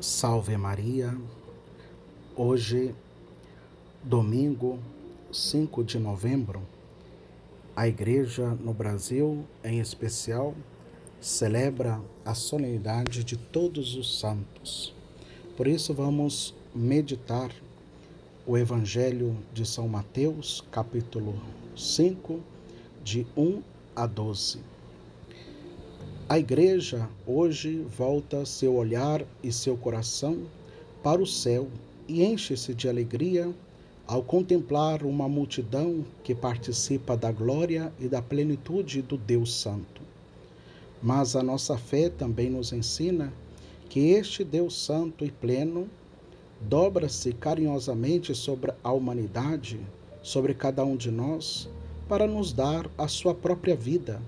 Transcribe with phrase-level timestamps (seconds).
[0.00, 1.12] Salve Maria.
[2.36, 2.94] Hoje,
[4.00, 4.78] domingo
[5.32, 6.62] 5 de novembro,
[7.74, 10.54] a Igreja no Brasil, em especial,
[11.20, 14.94] celebra a solenidade de todos os santos.
[15.56, 17.50] Por isso, vamos meditar
[18.46, 21.34] o Evangelho de São Mateus, capítulo
[21.76, 22.38] 5,
[23.02, 23.60] de 1
[23.96, 24.77] a 12.
[26.30, 30.42] A igreja hoje volta seu olhar e seu coração
[31.02, 31.68] para o céu
[32.06, 33.50] e enche-se de alegria
[34.06, 40.02] ao contemplar uma multidão que participa da glória e da plenitude do Deus Santo.
[41.02, 43.32] Mas a nossa fé também nos ensina
[43.88, 45.88] que este Deus Santo e pleno
[46.60, 49.80] dobra-se carinhosamente sobre a humanidade,
[50.22, 51.70] sobre cada um de nós,
[52.06, 54.20] para nos dar a sua própria vida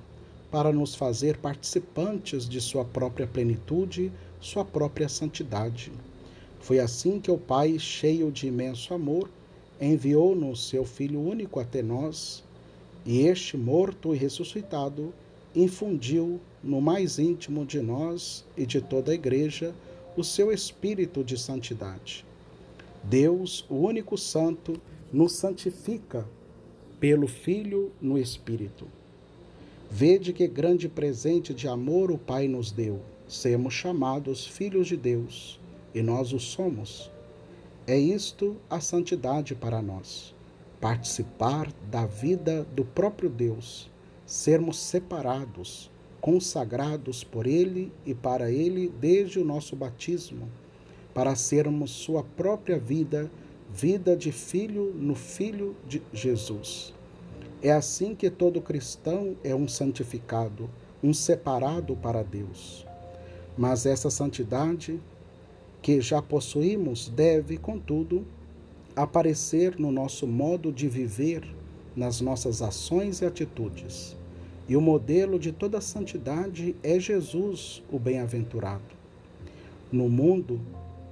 [0.51, 5.93] para nos fazer participantes de sua própria plenitude, sua própria santidade.
[6.61, 9.31] Foi assim que o Pai, cheio de imenso amor,
[9.81, 12.45] enviou-nos seu Filho único até nós,
[13.07, 15.15] e este, morto e ressuscitado,
[15.55, 19.75] infundiu no mais íntimo de nós e de toda a Igreja
[20.17, 22.25] o seu espírito de santidade.
[23.03, 24.75] Deus, o único Santo,
[25.13, 26.27] nos santifica
[26.99, 28.87] pelo Filho no Espírito.
[29.93, 33.01] Vede que grande presente de amor o Pai nos deu.
[33.27, 35.59] Sermos chamados filhos de Deus,
[35.93, 37.11] e nós o somos.
[37.89, 40.33] É isto a santidade para nós.
[40.81, 43.91] Participar da vida do próprio Deus,
[44.25, 50.49] sermos separados, consagrados por Ele e para Ele desde o nosso batismo,
[51.13, 53.29] para sermos Sua própria vida,
[53.69, 56.95] vida de filho no Filho de Jesus.
[57.63, 60.71] É assim que todo cristão é um santificado,
[61.03, 62.87] um separado para Deus.
[63.57, 64.99] Mas essa santidade
[65.83, 68.27] que já possuímos deve, contudo,
[68.97, 71.45] aparecer no nosso modo de viver,
[71.95, 74.17] nas nossas ações e atitudes.
[74.67, 78.95] E o modelo de toda santidade é Jesus, o bem-aventurado.
[79.93, 80.61] No mundo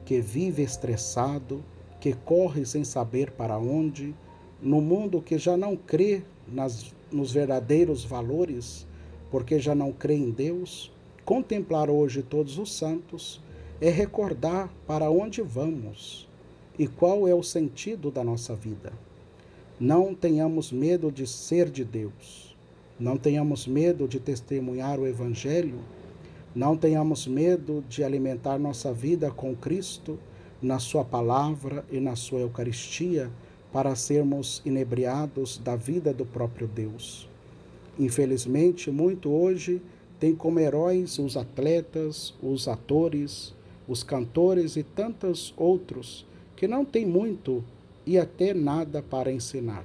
[0.07, 1.63] que vive estressado,
[2.01, 4.15] que corre sem saber para onde,
[4.61, 8.87] no mundo que já não crê nas, nos verdadeiros valores,
[9.31, 10.91] porque já não crê em Deus,
[11.25, 13.41] contemplar hoje todos os santos
[13.81, 16.29] é recordar para onde vamos
[16.79, 18.93] e qual é o sentido da nossa vida.
[19.79, 22.57] Não tenhamos medo de ser de Deus.
[22.99, 25.79] Não tenhamos medo de testemunhar o Evangelho.
[26.55, 30.19] Não tenhamos medo de alimentar nossa vida com Cristo
[30.61, 33.31] na Sua palavra e na Sua Eucaristia
[33.73, 37.29] para sermos inebriados da vida do próprio Deus.
[37.99, 39.83] Infelizmente, muito hoje
[40.19, 43.55] tem como heróis os atletas, os atores,
[43.87, 46.27] os cantores e tantos outros
[46.57, 47.63] que não têm muito
[48.07, 49.85] e até nada para ensinar.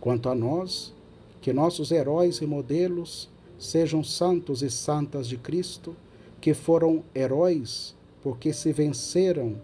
[0.00, 0.92] Quanto a nós,
[1.40, 5.96] que nossos heróis e modelos sejam santos e santas de Cristo,
[6.40, 9.56] que foram heróis porque se venceram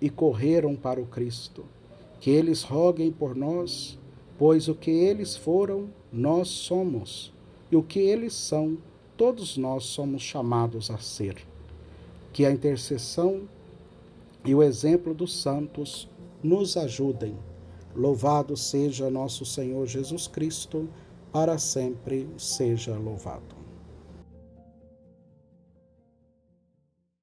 [0.00, 1.64] e correram para o Cristo
[2.20, 3.98] que eles roguem por nós,
[4.38, 7.32] pois o que eles foram, nós somos,
[7.70, 8.78] e o que eles são,
[9.16, 11.36] todos nós somos chamados a ser.
[12.32, 13.42] Que a intercessão
[14.44, 16.08] e o exemplo dos santos
[16.42, 17.36] nos ajudem.
[17.94, 20.88] Louvado seja nosso Senhor Jesus Cristo,
[21.32, 23.63] para sempre seja louvado.